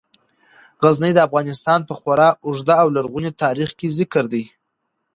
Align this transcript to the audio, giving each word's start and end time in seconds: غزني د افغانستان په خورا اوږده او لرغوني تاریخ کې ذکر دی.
غزني 0.83 1.11
د 1.15 1.19
افغانستان 1.27 1.79
په 1.89 1.93
خورا 1.99 2.29
اوږده 2.45 2.75
او 2.83 2.87
لرغوني 2.95 3.31
تاریخ 3.43 3.69
کې 3.79 3.95
ذکر 3.99 4.23
دی. 4.33 4.43